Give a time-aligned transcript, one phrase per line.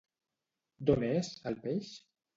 [0.89, 1.97] D'on és, el peix?